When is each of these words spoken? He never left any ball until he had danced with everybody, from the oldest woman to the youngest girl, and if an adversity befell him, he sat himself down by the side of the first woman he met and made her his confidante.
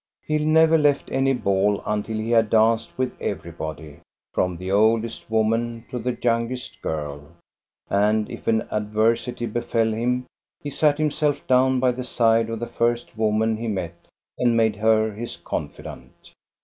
He 0.25 0.39
never 0.39 0.79
left 0.79 1.11
any 1.11 1.31
ball 1.33 1.83
until 1.85 2.17
he 2.17 2.31
had 2.31 2.49
danced 2.49 2.97
with 2.97 3.13
everybody, 3.21 3.99
from 4.33 4.57
the 4.57 4.71
oldest 4.71 5.29
woman 5.29 5.85
to 5.91 5.99
the 5.99 6.17
youngest 6.19 6.81
girl, 6.81 7.27
and 7.87 8.27
if 8.27 8.47
an 8.47 8.67
adversity 8.71 9.45
befell 9.45 9.93
him, 9.93 10.25
he 10.63 10.71
sat 10.71 10.97
himself 10.97 11.45
down 11.45 11.79
by 11.79 11.91
the 11.91 12.03
side 12.03 12.49
of 12.49 12.59
the 12.59 12.65
first 12.65 13.15
woman 13.15 13.57
he 13.57 13.67
met 13.67 13.93
and 14.39 14.57
made 14.57 14.75
her 14.77 15.11
his 15.13 15.37
confidante. 15.37 16.33